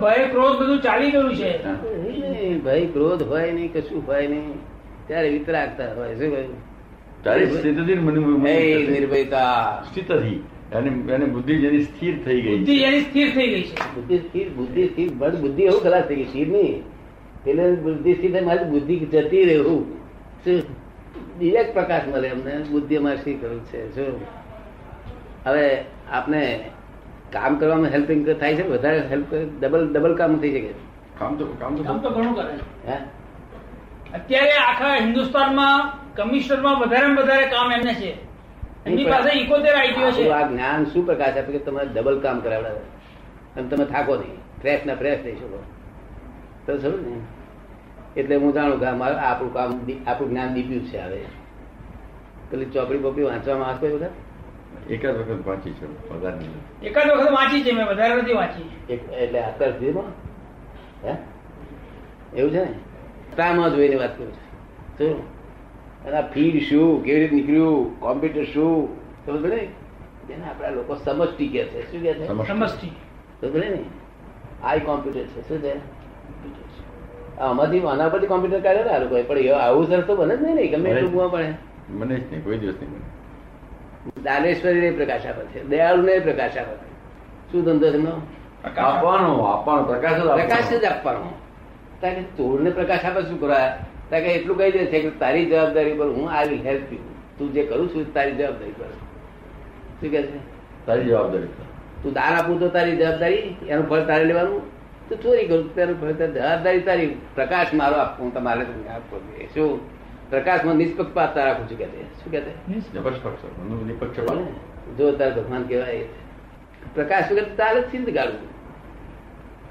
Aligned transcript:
ભય 0.00 0.28
ક્રોધ 0.30 0.56
બધું 0.62 0.80
ચાલી 0.82 1.10
ગયું 1.10 1.34
છે. 1.34 1.52
ભય 2.58 2.86
ક્રોધ 2.86 3.22
હોય 3.22 3.52
નહીં 3.52 3.72
કશું 3.72 4.06
હોય 4.06 4.26
નહીં. 4.26 4.54
ત્યારે 5.06 5.28
વિતરાગતા 5.28 5.94
હોય 5.94 6.14
શું 6.14 6.30
કહ્યું? 6.30 6.56
તારી 7.24 7.46
સ્થિતિથી. 7.46 7.94
નિર્ભયતા 8.86 9.82
સ્થિતથી 9.90 10.42
એને 10.72 11.26
બુદ્ધિ 11.26 11.56
જેની 11.56 11.82
સ્થિર 11.82 12.14
થઈ 12.24 12.40
ગઈ 12.40 12.58
બુદ્ધિ 12.58 12.76
એની 12.76 13.00
સ્થિર 13.00 13.30
થઈ 13.34 13.46
ગઈ 13.46 13.62
છે. 13.62 13.94
બુદ્ધિ 13.94 14.18
સ્થિર 14.18 14.48
બુદ્ધિ 14.48 14.86
સ્થિર 14.86 15.10
બસ 15.12 15.34
બુદ્ધિ 15.40 15.62
એવું 15.62 15.80
ખલાસ 15.82 16.04
થઈ 16.04 16.16
ગઈ 16.16 16.24
સ્થિર 16.24 16.48
નહીં. 16.48 16.82
એટલે 17.46 17.72
બુદ્ધિ 17.74 18.14
સ્થિર 18.14 18.42
મારી 18.42 18.64
બુદ્ધિ 18.64 18.98
જતી 18.98 19.44
રહેવું. 19.44 19.98
બીજા 21.38 21.62
પ્રકાશ 21.62 22.02
મળે 22.14 22.28
અમને 22.28 22.64
બુદ્ધિ 22.70 22.96
અમારે 22.96 23.16
શી 23.16 23.34
કરવું 23.34 23.64
છે 23.64 23.94
શું? 23.94 24.20
હવે 25.44 25.84
આપને 26.10 26.60
કામ 27.32 27.56
કરવામાં 27.56 27.90
હેલ્પિંગ 27.90 28.38
થાય 28.40 28.56
છે 28.56 28.62
વધારે 28.62 29.00
હેલ્પ 29.00 29.34
ડબલ 29.34 29.92
ડબલ 29.92 30.14
કામ 30.16 30.38
થઈ 30.38 30.52
શકે 30.52 30.74
કામ 31.18 31.36
તો 31.36 31.44
કામ 31.46 31.76
તો 31.76 31.82
કામ 31.82 32.00
તો 32.00 32.10
ઘણું 32.10 32.34
કરે 32.34 32.58
હે? 32.86 32.98
અત્યારે 34.14 34.52
આખા 34.52 34.94
હિન્દુસ્તાનમાં 34.94 35.92
કમિશનરમાં 36.14 36.80
વધારે 36.80 37.14
વધારે 37.14 37.46
કામ 37.46 37.72
એમને 37.72 37.94
છે. 37.94 38.18
એમની 38.86 39.04
પાસે 39.04 39.38
ઇકોતેર 39.38 39.76
આઈટીઓ 39.76 40.10
છે. 40.10 40.30
આ 40.30 40.48
જ્ઞાન 40.48 40.84
શું 40.84 41.06
પ્રકાશ 41.06 41.36
આપે 41.36 41.52
કે 41.52 41.58
તમારે 41.58 41.86
ડબલ 41.86 42.20
કામ 42.20 42.40
કરાવડાવે? 42.40 42.80
અને 43.56 43.68
તમે 43.68 43.84
થાકો 43.84 44.16
નહીં. 44.16 44.38
ફ્રેશ 44.60 44.86
ના 44.86 44.94
ફ્રેશ 44.94 45.20
થઈ 45.22 45.34
શકો. 45.34 45.62
તો 46.66 46.78
સમજ 46.78 47.06
ને? 47.06 47.16
એટલે 48.16 48.36
હું 48.36 48.52
જાણું 48.52 48.80
કે 48.80 48.90
મારું 48.90 49.20
આપણું 49.20 49.54
કામ 49.54 49.70
આપણું 50.06 50.30
જ્ઞાન 50.30 50.54
દીપ્યું 50.54 50.84
છે 50.84 50.98
હવે 50.98 51.26
પેલી 52.50 52.64
ચોપડી 52.64 52.98
બોપડી 52.98 53.22
વાંચવામાં 53.22 53.68
આવશે 53.68 53.88
કોઈ 53.88 54.27
વખત 54.86 55.06
જ 55.06 55.06
વખત 55.06 55.46
વાંચી 55.46 55.70
છે 55.70 56.12
વધારે 56.12 56.36
નહીં. 56.36 56.82
જ 56.82 56.96
વખત 56.96 57.30
વાંચી 57.30 57.64
છે 57.64 57.72
મેં 57.72 57.86
વધારે 57.86 58.14
નથી 58.14 58.32
વાંચી. 58.32 58.94
એટલે 59.14 59.40
અત્યાર 59.40 59.72
સુધીમાં 59.72 60.28
હે? 61.08 61.16
એવું 62.36 62.50
છે 62.50 62.58
ને? 62.58 62.74
તામાં 63.36 63.70
જોઈને 63.70 63.96
વાત 63.96 64.18
કરું 64.18 64.32
છું. 64.32 64.48
શું? 64.98 65.38
અને 66.04 66.16
આ 66.16 66.20
ફીડ 66.20 66.62
શું 66.62 67.04
કેવી 67.04 67.20
રીતે 67.20 67.36
નીકળ્યું 67.36 68.00
કોમ્પ્યુટર 68.00 68.44
શું 68.44 68.96
સમજ 69.26 69.42
પડે? 69.42 69.66
જેને 70.28 70.44
આપણા 70.44 70.70
લોકો 70.70 70.94
સમષ્ટિ 70.94 71.48
કે 71.48 71.64
છે. 71.64 71.92
શું 71.92 72.02
કે 72.02 72.14
છે? 72.14 72.26
સમષ્ટિ. 72.26 72.88
સમજ 73.40 73.52
પડે 73.52 73.68
ને? 73.68 73.84
આઈ 74.62 74.80
કોમ્પ્યુટર 74.80 75.20
છે. 75.20 75.48
શું 75.48 75.58
છે? 75.58 75.78
આ 77.38 77.50
આમાંથી 77.50 77.80
આના 77.80 78.08
પરથી 78.08 78.26
કોમ્પ્યુટર 78.26 78.60
કાઢ્યો 78.60 78.84
ને 78.84 78.90
આ 78.90 78.98
લોકોએ. 78.98 79.22
પણ 79.22 79.38
આવું 79.54 79.86
સરસ 79.86 80.04
તો 80.04 80.16
બને 80.16 80.36
જ 80.36 80.42
નહીં 80.42 80.54
ને 80.54 80.66
ગમે 80.66 80.90
એટલું 80.90 81.30
પડે. 81.30 81.54
મને 81.90 82.20
જ 82.20 82.32
નહીં. 82.32 82.44
કોઈ 82.44 82.58
દિવસ 82.58 82.74
નહીં 82.74 82.90
મને. 82.90 83.00
દાનેશ્વરી 84.24 84.80
ને 84.80 84.90
પ્રકાશ 84.90 85.26
આપે 85.26 85.44
છે 85.46 85.64
દયાળુ 85.64 86.02
ને 86.02 86.18
પ્રકાશ 86.18 86.56
આપે 86.56 86.74
છે. 86.74 86.88
શું 87.52 87.64
ધંધો 87.64 87.90
છે 87.92 87.98
આપવાનો 88.80 89.44
આપવાનો 89.44 89.82
પ્રકાશ 89.82 90.22
પ્રકાશ 90.22 90.70
જ 90.70 90.84
આપવાનો. 90.84 91.32
કારણ 92.00 92.14
કે 92.14 92.22
ચોરને 92.36 92.70
પ્રકાશ 92.70 93.04
આપે 93.04 93.22
શું 93.22 93.40
કરવા? 93.40 93.78
કારણ 94.10 94.24
એટલું 94.24 94.58
કહી 94.58 94.70
દે 94.70 94.86
છે 94.86 95.00
કે 95.00 95.10
તારી 95.10 95.46
જવાબદારી 95.46 95.94
પર 95.94 96.04
હું 96.04 96.30
આઈ 96.30 96.48
વિલ 96.48 96.62
હેલ્પ 96.66 96.92
યુ. 96.92 96.98
તું 97.38 97.52
જે 97.52 97.62
કરું 97.62 97.94
છું 97.94 98.14
તારી 98.14 98.32
જવાબદારી 98.32 98.72
પર. 98.72 98.84
શું 100.00 100.10
કે 100.10 100.22
છે? 100.22 100.38
તારી 100.86 101.04
જવાબદારી. 101.04 101.48
તું 102.02 102.12
દાન 102.12 102.34
આપું 102.34 102.60
તો 102.60 102.68
તારી 102.68 102.96
જવાબદારી 102.96 103.56
એનું 103.68 103.88
ફળ 103.88 104.00
તારે 104.00 104.24
લેવાનું? 104.24 104.62
તો 105.08 105.16
ચોરી 105.16 105.46
કરું 105.46 105.74
તેનું 105.74 106.00
ફળ 106.00 106.12
જવાબદારી 106.12 106.80
તારી. 106.80 107.16
પ્રકાશ 107.34 107.74
મારો 107.74 107.96
આપવું 107.96 108.34
તમારે 108.34 108.64
તમને 108.64 108.88
આપવો 108.88 109.18
જોઈએ 109.18 109.48
શું? 109.54 109.97
પ્રકાશમાં 110.30 110.76
નિષ્પક્ષપાતતા 110.76 111.44
રાખું 111.44 111.70
છું 111.70 111.78
કે 111.78 111.84
શું 112.20 112.32
કે. 112.32 112.40
જો 114.98 115.12
તાર 115.12 115.30
ભગવાન 115.34 115.62
કહેવાય 115.62 116.02
પ્રકાશ 116.94 117.32
વગર 117.32 117.44
તારે 117.56 117.80
સિંધ 117.80 118.10
ગાળવું 118.10 118.48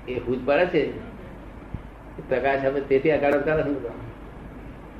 એ 0.07 0.19
ભૂત 0.19 0.45
પડે 0.45 0.65
છે. 0.65 0.81
પ્રકાશ 2.29 2.65
હવે 2.65 2.81
તેથી 2.81 3.11
આ 3.11 3.17
ગાળો 3.17 3.39
તારે 3.41 3.63
ને 3.63 3.73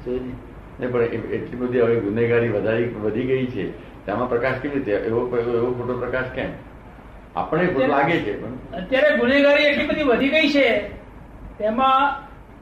શું 0.06 0.32
નહીં 0.80 0.92
પણ 0.92 1.02
એટલી 1.02 1.58
બધી 1.58 1.82
હવે 1.82 2.00
ગુનેગારી 2.00 2.50
વધારી 2.50 2.86
વધી 2.86 3.24
ગઈ 3.24 3.46
છે. 3.46 3.66
તેમાં 4.06 4.30
પ્રકાશ 4.30 4.56
કેવી 4.62 4.76
રીતે? 4.76 4.92
એવો 4.92 5.38
એવો 5.38 5.58
એવો 5.58 5.74
ખોટો 5.74 6.00
પ્રકાશ 6.00 6.26
કેમ? 6.36 6.50
આપણે 7.36 7.88
લાગે 7.88 8.18
છે 8.20 8.42
પણ 8.42 8.78
અત્યારે 8.78 9.18
ગુનેગારી 9.18 9.64
એટલી 9.64 9.88
બધી 9.88 10.04
વધી 10.04 10.30
ગઈ 10.30 10.50
છે. 10.50 10.68
તેમાં 11.58 11.96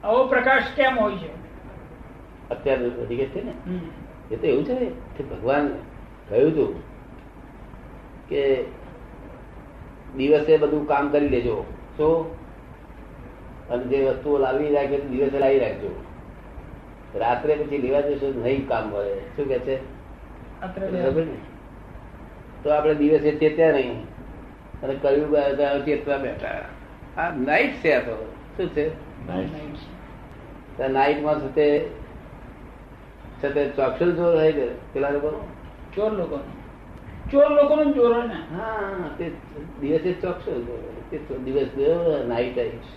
આવો 0.07 0.27
પ્રકાશ 0.27 0.63
કેમ 0.75 0.99
હોય 0.99 1.17
છે? 1.17 1.44
અત્યારે 2.51 2.89
વધી 2.89 3.15
ગઈ 3.15 3.25
છે 3.25 3.41
ને. 3.43 3.53
એ 4.31 4.35
તો 4.35 4.47
એવું 4.47 4.65
છે 4.65 4.75
કે 5.17 5.23
ભગવાન 5.23 5.67
કહ્યું 6.29 6.51
હતું 6.51 6.71
કે 8.29 8.41
દિવસે 10.17 10.57
બધું 10.57 10.87
કામ 10.87 11.09
કરી 11.09 11.29
લેજો. 11.29 11.55
તો 11.97 12.09
અને 13.69 13.83
જે 13.83 13.97
વસ્તુઓ 14.09 14.37
લાવી 14.37 14.73
રાખે 14.73 14.97
તે 14.97 15.07
દિવસે 15.07 15.39
લાવી 15.39 15.59
રાખજો. 15.59 15.91
રાત્રે 17.15 17.55
પછી 17.55 17.77
લેવા 17.77 18.01
જશો 18.01 18.33
નહીં 18.43 18.67
કામ 18.67 18.89
મળે. 18.89 19.15
શું 19.35 19.45
કે 19.47 19.59
છે? 19.59 19.75
તો 22.63 22.69
આપણે 22.69 22.93
દિવસે 22.95 23.31
ચેત્યા 23.31 23.71
નહીં. 23.71 24.03
અને 24.83 24.93
કયું 25.01 25.85
ચેતવા 25.85 26.17
બેઠા. 26.17 26.65
આ 27.17 27.29
નાઇટ 27.37 27.73
છે 27.83 27.93
આ 27.93 27.99
તો. 27.99 28.15
શું 28.57 28.67
છે. 28.69 28.85
નાઇટમાં 30.87 31.47
છે. 31.53 31.69
તે 33.41 33.47
છે 33.49 33.63
ચોર 33.71 33.91
ચોકસલ 33.91 34.11
હોય 34.17 34.51
કે 34.51 34.65
પેલા 34.91 35.11
લોકો 35.11 35.31
ચોર 35.91 36.11
લોકો 36.11 36.39
ચોર 37.27 37.49
લોકો 37.51 37.75
નું 37.75 37.93
ચોર 37.93 38.11
હોય 38.11 38.25
ને. 38.25 38.39
હા 38.49 39.09
તે 39.17 39.25
દિવસે 39.79 40.11
ચોકસલ 40.15 40.61
તે 41.09 41.17
દિવસ 41.39 41.71
ગયો 41.75 41.97
નાઇટ 42.25 42.57
આવીશ 42.57 42.93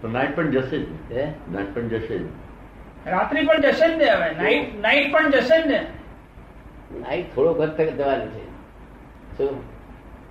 તો 0.00 0.08
નાઇટ 0.08 0.34
પણ 0.34 0.50
જશે 0.52 0.78
જ. 0.78 0.86
હે? 1.10 1.24
નાઇટ 1.48 1.74
પણ 1.74 1.88
જશે 1.90 2.16
જ. 2.16 2.24
રાત્રિ 3.06 3.42
પણ 3.42 3.64
જશે 3.64 3.88
જ 3.88 3.96
ને 3.96 4.10
હવે. 4.12 4.30
નાઈટ 4.36 4.74
નાઈટ 4.80 5.12
પણ 5.12 5.30
જશે 5.34 5.58
જ 5.58 5.68
ને. 5.68 5.80
નાઇટ 6.96 7.30
થોડો 7.30 7.52
ઘર 7.54 7.70
તક 7.72 7.94
જવાની 7.94 8.30
છે. 8.34 8.44
શું? 9.36 9.56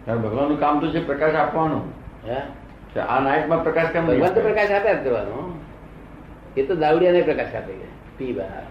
ભગવાનનું 0.08 0.60
કામ 0.60 0.80
તો 0.80 0.92
છે 0.92 1.02
પ્રકાશ 1.04 1.36
આપવાનું. 1.36 1.84
હે? 2.24 2.40
કે 2.94 3.00
આ 3.08 3.20
નાઇટમાં 3.22 3.64
પ્રકાશ 3.64 3.92
કેમ 3.92 4.06
ભગવાન 4.08 4.34
તો 4.36 4.42
પ્રકાશ 4.42 4.72
આપ્યા 4.72 4.96
જ 4.96 5.04
કરવાનો. 5.06 5.40
એ 6.58 6.64
તો 6.64 6.76
દાવડિયાને 6.76 7.22
પ્રકાશ 7.22 7.56
આપે 7.56 7.74
છે. 7.74 7.88
પીવા 8.18 8.64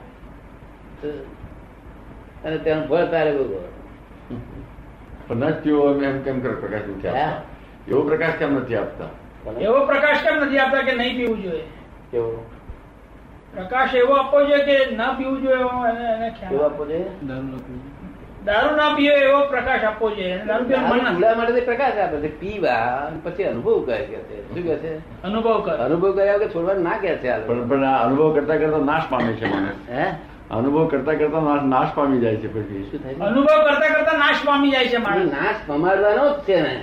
અને 2.45 2.59
તેનું 2.59 2.89
ફળ 2.89 3.07
તારે 3.07 3.33
ભોગવો 3.33 3.61
પણ 5.29 5.43
એમ 5.43 6.05
એમ 6.05 6.23
કેમ 6.23 6.41
કરે? 6.41 6.55
પ્રકાશ 6.55 6.87
નથી 6.89 7.09
આપતા. 7.09 7.43
એવો 7.89 8.03
પ્રકાશ 8.03 8.37
કેમ 8.39 8.55
નથી 8.55 8.77
આપતા? 8.77 9.11
એવો 9.61 9.87
પ્રકાશ 9.87 10.23
કેમ 10.23 10.37
નથી 10.45 10.59
આપતા 10.59 10.83
કે 10.83 10.93
નહીં 10.93 11.17
પીવું 11.17 11.43
જોઈએ? 11.43 11.65
કેવો 12.11 12.45
પ્રકાશ 13.55 13.95
એવો 13.95 14.15
આપવો 14.15 14.39
જોઈએ 14.45 14.65
કે 14.65 14.97
ના 14.97 15.13
પીવું 15.13 15.43
જોઈએ 15.43 15.61
એવો 15.61 15.87
એને 15.87 16.05
એને 16.15 16.29
ખ્યાલ 16.31 16.65
આપવો 16.65 16.85
જોઈએ? 16.85 17.11
દારૂ 18.45 18.77
ના 18.77 18.95
પીવે 18.97 19.17
એવો 19.21 19.41
પ્રકાશ 19.47 19.85
આપવો 19.85 20.09
જોઈએ. 20.11 20.37
પીવા 20.41 21.35
માટે 21.37 21.61
પ્રકાશ 21.63 21.99
આપે 21.99 22.17
છે 22.21 22.31
પીવા 22.41 22.85
પછી 23.25 23.45
અનુભવ 23.45 23.79
કરે 23.85 23.99
કે 24.05 24.19
છે 24.25 24.37
શું 24.47 24.63
કે 24.65 24.77
છે 24.79 24.93
અનુભવ 25.25 25.57
કરે 25.61 25.75
અનુભવ 25.79 26.11
કર્યા 26.15 26.37
વગર 26.37 26.51
છોડવાનું 26.51 26.85
ના 26.85 26.99
કે 26.99 27.11
છે 27.17 27.31
પણ 27.47 27.85
અનુભવ 27.99 28.29
કરતા 28.35 28.57
કરતા 28.59 28.83
નાશ 28.85 29.07
પામે 29.11 29.33
છે 29.35 29.47
માણસ 29.49 29.79
હે 29.91 30.05
અનુભવ 30.51 30.87
કરતા 30.89 31.17
કરતા 31.17 31.43
નાશ- 31.43 31.69
નાશ 31.69 31.93
પામી 31.95 32.21
જાય 32.21 32.39
છે 32.39 32.49
પછી 32.51 32.83
શું 32.87 33.01
થાય 33.03 33.17
અનુભવ 33.27 33.59
કરતા 33.67 33.91
કરતા 33.95 34.17
નાશ 34.19 34.41
પામી 34.45 34.71
જાય 34.71 34.89
છે 34.89 34.99
માણસ 35.01 35.33
નાશ 35.33 35.59
પમાડવાનો 35.67 36.25
જ 36.31 36.47
છે 36.47 36.57
ને 36.61 36.75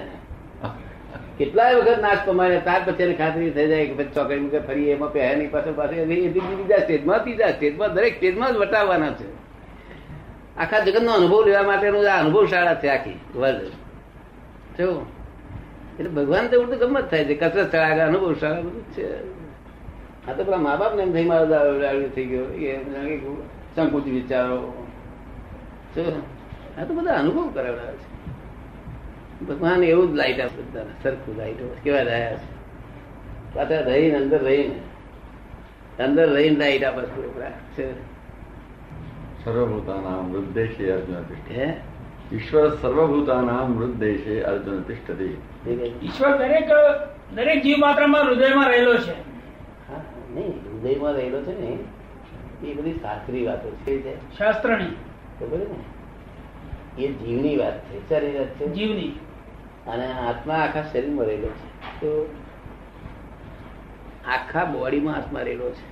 કેટલાય 1.39 1.75
વખત 1.79 2.00
નાશ 2.01 2.22
પમાડે 2.25 2.59
ત્યાર 2.62 2.84
પછી 2.88 3.16
ખાતરી 3.16 3.51
થઈ 3.51 3.68
જાય 3.68 3.85
કે 3.88 3.95
પછી 3.95 4.13
ચોકડી 4.16 4.39
મૂકે 4.41 4.59
ફરી 4.62 4.88
એમાં 4.91 5.12
પહેરની 5.12 5.38
નહીં 5.39 5.51
પાછળ 5.51 5.75
પાછળ 5.75 6.06
બીજા 6.13 6.79
સ્ટેજમાં 6.81 7.19
ત્રીજા 7.22 7.51
સ્ટેજમાં 7.51 7.91
દરેક 7.94 8.13
સ્ટેજમાં 8.16 8.53
જ 8.53 8.59
વટાવવાના 8.59 9.13
છે 9.13 9.25
આખા 10.57 10.79
જગતનો 10.79 11.12
અનુભવ 11.12 11.45
લેવા 11.45 11.63
માટેનું 11.63 12.13
આ 12.13 12.19
અનુભવ 12.19 12.45
શાળા 12.45 12.75
છે 12.75 12.88
આખી 12.88 13.19
વર્લ્ડ 13.35 13.68
જો, 14.78 15.06
એટલે 16.00 16.09
ભગવાન 16.09 16.48
તો 16.48 16.62
ઉલટું 16.62 16.77
ગમત 16.77 17.09
થાય 17.12 17.25
છે, 17.25 17.36
કસરત 17.36 17.71
શાળા 17.71 18.07
અનુભવ 18.07 18.33
શાળા 18.33 18.59
બધું 18.59 18.83
છે. 18.92 19.38
આ 20.27 20.33
તો 20.38 20.44
પેલા 20.44 20.57
મા 20.57 20.75
બાપ 20.75 20.95
ને 20.95 21.04
એમ 21.04 21.13
થઈ 21.13 21.24
મારો 21.24 21.45
દારૂ 21.80 22.09
થઈ 22.15 22.25
ગયો. 22.25 22.44
એ 22.44 22.77
સંકુચ 23.75 24.06
વિચારો. 24.06 24.88
જો, 25.95 26.21
આ 26.81 26.83
તો 26.83 26.94
બધા 26.94 27.13
અનુભવ 27.13 27.51
કરાવડા 27.54 27.92
છે. 27.92 29.45
ભગવાન 29.45 29.83
એવું 29.83 30.13
જ 30.13 30.15
લાઈટ 30.15 30.39
આપે 30.39 30.62
બધાને, 30.62 30.94
સરખું 31.04 31.38
લાઈટ 31.38 31.57
કેવા 31.83 32.01
રહ્યા 32.01 32.36
છે. 32.36 32.57
પાછા 33.56 33.80
રહીને, 33.81 34.18
અંદર 34.18 34.44
રહીને 34.44 36.04
અંદર 36.04 36.33
રહીને 36.33 36.59
લાઈટ 36.59 36.83
આપે 36.83 37.04
છે. 37.77 38.17
સર્વભૂતાનામ 39.47 40.33
વૃદ્ધેશે 40.33 40.91
અર્જુન 40.91 41.23
તિષ્ઠતિ 41.23 42.35
ઈશ્વર 42.35 42.75
સર્વભૂતાનામ 42.75 43.79
વૃદ્ધેશે 43.79 44.41
અર્જુન 44.41 44.81
તિષ્ઠતિ 44.81 45.38
એ 45.69 46.05
ઈશ્વર 46.05 46.38
દરેક 46.38 46.69
દરેક 47.35 47.63
જીવ 47.63 47.77
માત્રામાં 47.77 48.25
હૃદયમાં 48.25 48.69
રહેલો 48.69 48.97
છે. 48.97 49.11
નહીં 50.33 50.49
હૃદયમાં 50.49 51.13
રહેલો 51.13 51.41
છે 51.41 51.59
ને 51.59 51.77
એ 52.67 52.73
બધી 52.73 52.94
શાસ્ત્રી 52.94 53.45
વાતો 53.45 53.71
છે 53.71 54.38
શાસ્ત્રની. 54.38 54.85
ખબર 55.39 55.57
ને. 55.57 57.03
એ 57.03 57.11
જીવની 57.11 57.57
વાત 57.57 57.85
છે 57.85 58.09
સારી 58.09 58.38
વાત 58.38 58.47
છે. 58.47 58.67
જીવની. 58.67 59.19
અને 59.88 60.13
આત્મા 60.13 60.53
આખા 60.53 60.81
શરીરમાં 60.81 61.25
રહેલો 61.25 61.47
છે. 61.47 61.99
તો 62.01 62.35
આખા 64.27 64.65
બોડીમાં 64.65 65.15
આત્મા 65.15 65.39
રહેલો 65.39 65.69
છે. 65.69 65.85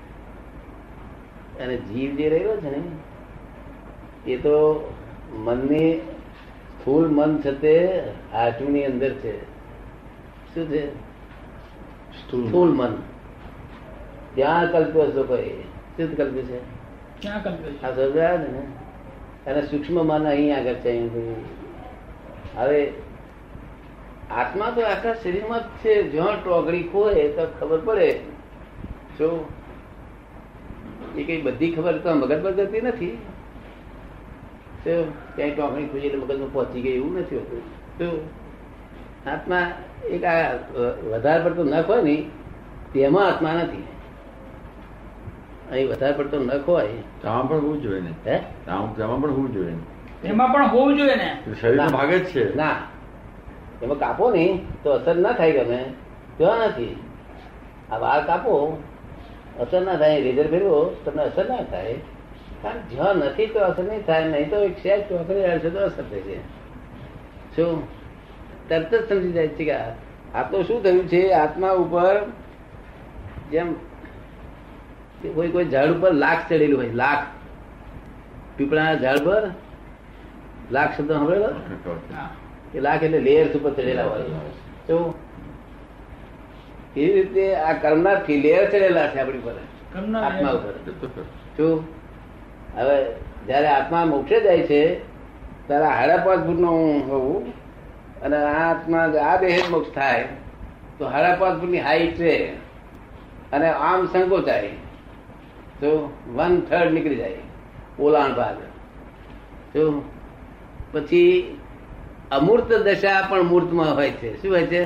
અને 1.59 1.77
જીવ 1.77 2.15
જે 2.15 2.29
રહેલો 2.29 2.57
છે 2.57 2.69
ને 2.69 3.14
એ 4.27 4.37
તો 4.37 4.93
મનની 5.33 5.95
સ્થૂળ 5.95 7.07
મન 7.07 7.41
છે 7.41 7.51
તે 7.51 8.03
હાજુની 8.33 8.85
અંદર 8.85 9.09
છે. 9.09 9.45
શું 10.55 10.69
છે? 10.69 10.95
સ્થૂળ 12.13 12.69
મન. 12.69 12.97
ત્યાં 14.35 14.71
કલ્પ્યો 14.71 15.11
છો 15.11 15.23
કોઈ? 15.23 15.49
શું 15.97 16.17
કલ્પ્યું 16.17 16.45
છે? 16.45 16.57
ક્યાં 17.21 17.43
કલ્પે 17.43 17.87
આ 17.87 17.91
સમજાય 17.91 18.37
ને. 18.37 18.61
અને 19.51 19.61
સૂક્ષ્મ 19.61 20.07
મન 20.07 20.25
અહીં 20.25 20.57
આગળ 20.57 20.73
છે 20.73 20.89
અહીં. 20.89 21.35
હવે 22.55 22.93
આત્મા 24.31 24.71
તો 24.75 24.81
આખા 24.81 25.13
શરીરમાં 25.13 25.59
જ 25.59 25.63
છે. 25.63 26.03
જ્યાં 26.03 26.43
ટોકડી 26.43 26.83
ખોય 26.83 27.13
તો 27.13 27.47
ખબર 27.59 27.79
પડે. 27.79 28.19
જો 29.17 29.45
એ 31.17 31.23
કઈ 31.23 31.41
બધી 31.41 31.71
ખબર 31.71 31.97
તો 31.97 32.13
મગજ 32.13 32.43
પર 32.43 32.51
જતી 32.51 32.81
નથી. 32.81 33.17
તો 34.85 35.13
ક્યાંય 35.35 35.51
ટોકણી 35.51 35.83
એટલે 35.83 36.17
મગજમાં 36.17 36.53
પહોંચી 36.53 36.81
ગઈ 36.81 36.89
એવું 36.89 37.19
નથી 37.19 37.35
હોતું. 37.35 37.61
તો 37.97 38.29
આત્મા 39.29 39.71
એક 40.09 40.23
આ 40.23 40.51
વધારે 41.13 41.43
પડતો 41.43 41.63
નખ 41.63 41.85
હોય 41.85 42.01
ને 42.01 42.25
તેમાં 42.93 43.27
આત્મા 43.27 43.53
નથી. 43.53 43.83
અહીં 45.71 45.89
વધારે 45.89 46.13
પડતો 46.13 46.39
નખ 46.39 46.69
હોય. 46.69 46.87
આમાં 47.25 47.49
પણ 47.49 47.55
હોવું 47.55 47.81
જોઈએ 47.81 48.01
ને? 48.01 48.31
હે? 48.31 48.37
તેમાં 48.67 49.21
પણ 49.21 49.29
હોવું 49.29 49.53
જોઈએ 49.53 49.71
ને? 49.71 50.27
એમાં 50.27 50.53
પણ 50.53 50.67
હોવું 50.67 50.97
જોઈએ 50.97 51.15
ને? 51.15 51.37
શરીર 51.61 51.77
ભાગે 51.77 51.93
ભાગ 51.93 52.09
જ 52.09 52.25
છે. 52.25 52.55
ના. 52.55 52.75
એમાં 53.83 53.99
કાપો 53.99 54.31
નહીં 54.31 54.65
તો 54.83 54.91
અસર 54.91 55.15
ના 55.15 55.31
થાય 55.31 55.51
ગમે. 55.51 55.85
જોવા 56.39 56.55
નથી. 56.55 56.95
આ 57.91 57.97
વાળ 57.97 58.25
કાપો 58.25 58.83
અસર 59.59 59.81
ના 59.81 59.95
થાય 59.95 60.21
રેઝર 60.21 60.47
ફેરવો 60.47 60.95
તમને 61.05 61.23
અસર 61.23 61.45
ના 61.49 61.63
થાય. 61.63 61.95
કારણ 62.61 62.79
જ્યાં 62.89 63.15
નથી 63.15 63.45
તો 63.45 63.59
અસર 63.59 63.83
નહીં 63.83 64.05
થાય 64.05 64.27
નહીં 64.27 64.49
તો 64.49 64.63
એક 64.63 64.77
શેર 64.83 65.01
ચોકડી 65.09 65.41
રહેશે 65.41 65.69
તો 65.69 65.79
અસર 65.79 66.03
થશે 66.03 66.35
શું? 67.55 67.87
તરત 68.69 68.95
જ 68.95 69.09
સમજી 69.09 69.31
જાય 69.31 69.47
છે 69.47 69.65
કે 69.65 69.71
આ- 69.71 70.43
તો 70.51 70.63
શું 70.63 70.83
થયું 70.83 71.07
છે? 71.07 71.31
આત્મા 71.31 71.69
ઉપર 71.69 72.31
જેમ 73.51 73.73
કોઈ 75.35 75.47
કોઈ 75.47 75.65
ઝાડ 75.65 75.89
ઉપર 75.91 76.13
લાખ 76.13 76.49
ચડેલું 76.49 76.79
હોય 76.79 76.91
લાખ. 76.91 77.23
પીપળાના 78.57 78.95
ઝાડ 78.95 79.17
પર 79.17 79.49
લાખ 80.71 80.97
શબ્દ 80.97 81.11
સાંભળેલો? 81.11 81.47
કે 82.73 82.79
લાખ 82.79 83.03
એટલે 83.03 83.19
લેયર્સ 83.19 83.55
ઉપર 83.55 83.71
ચડેલા 83.73 84.03
હોય. 84.03 84.21
તો 84.87 85.13
એવી 86.97 87.13
રીતે 87.13 87.55
આ 87.55 87.73
કર્મના 87.73 88.15
થી 88.15 88.41
લેયર 88.41 88.69
ચડેલા 88.69 89.07
છે 89.07 89.19
આપણી 89.19 89.37
પર 89.37 89.51
આત્મા 90.19 90.51
ઉપર. 90.51 90.73
શું? 91.57 92.04
હવે 92.77 92.97
જયારે 93.47 93.67
આત્મા 93.67 94.05
મોક્ષે 94.05 94.41
જાય 94.41 94.61
છે 94.61 94.99
ત્યારે 95.67 95.85
સાડા 95.85 96.17
પાંચ 96.17 96.45
ફૂટ 96.45 96.59
નો 96.59 96.71
હોવું 97.09 97.53
અને 98.21 98.37
આ 98.37 98.71
આત્મા 98.71 98.99
આ 98.99 99.37
દેહ 99.37 99.57
મોક્ષ 99.71 99.91
થાય 99.91 100.23
તો 100.97 101.11
સાડા 101.11 101.35
પાંચ 101.35 101.59
ફૂટની 101.59 101.79
હાઈટ 101.79 102.15
છે 102.15 102.53
અને 103.53 103.69
આમ 103.69 104.05
સંકોચાય 104.05 104.69
તો 105.79 106.13
વન 106.35 106.61
થર્ડ 106.61 106.93
નીકળી 106.93 107.15
જાય 107.15 107.31
ઓલાણ 107.99 108.33
ભાગ. 108.33 108.57
તો 109.73 110.03
પછી 110.91 111.57
અમૂર્ત 112.31 112.73
દશા 112.73 113.27
પણ 113.29 113.41
મૂર્તમાં 113.41 113.95
હોય 113.95 114.09
છે. 114.09 114.41
શું 114.41 114.51
હોય 114.51 114.65
છે? 114.65 114.83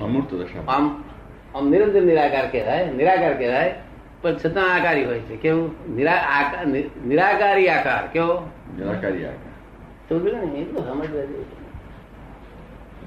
અમૂર્ત 0.00 0.34
દશા. 0.34 0.72
આમ 0.72 1.04
આમ 1.54 1.70
નિરંતર 1.70 2.02
નિરાકાર 2.02 2.46
કહેવાય 2.50 2.92
નિરાકાર 2.92 3.34
કહેવાય 3.34 3.74
પણ 4.22 4.36
છતાં 4.36 4.74
આકારી 4.74 5.04
હોય 5.04 5.18
છે. 5.18 5.36
કેવું? 5.36 5.68
નિરાકારી 7.08 7.68
આકાર. 7.68 8.06
કેવો? 8.06 8.50
નિરાકારી 8.78 9.24
આકાર. 9.24 9.50
તો 10.08 10.18
ને 10.18 10.58
એટલું 10.58 10.82
સમજવા 10.86 11.58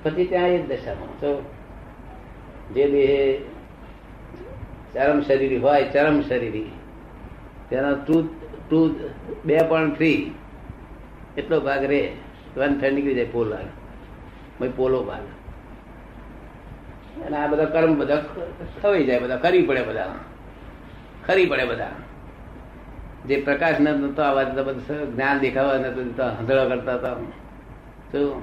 પછી 0.04 0.26
ત્યાં 0.26 0.48
એ 0.48 0.58
જ 0.58 0.68
દશામાં 0.68 1.20
તો 1.20 1.32
જે 2.74 2.84
દેહ 2.92 3.40
ચરમ 4.94 5.22
શરીરી 5.22 5.58
હોય 5.58 5.84
ચરમ 5.84 6.22
શરીરી 6.22 6.72
તેના 7.70 7.94
ટુ 7.94 8.16
ટુ 8.70 8.80
બે 9.46 9.58
પોઈન્ટ 9.58 9.96
થ્રી 9.98 10.32
એટલો 11.38 11.60
ભાગ 11.60 11.84
રે 11.84 12.12
વન 12.58 12.80
થર્ડ 12.80 12.94
નીકળી 12.94 13.16
જાય 13.16 13.26
પોલાર 13.26 13.66
પોલો 14.76 15.04
ભાગ. 15.04 15.26
અને 17.26 17.38
આ 17.38 17.48
બધા 17.48 17.66
કર્મ 17.66 17.96
બધા 18.00 18.26
ખવાઈ 18.82 19.04
જાય 19.04 19.20
બધા 19.20 19.36
કરવી 19.36 19.62
પડે 19.62 19.84
બધા. 19.84 20.16
ખરી 21.28 21.46
પડે 21.46 21.66
બધા. 21.66 21.90
જે 23.26 23.42
પ્રકાશ 23.42 23.80
નતો 23.80 24.22
આવવા 24.22 24.44
દેતા 24.44 25.06
જ્ઞાન 25.06 25.40
દેખાવા, 25.40 25.78
નતો 25.78 26.24
હંધળો 26.24 26.70
કરતા 26.70 26.94
હતા 26.94 27.14
તો 28.12 28.42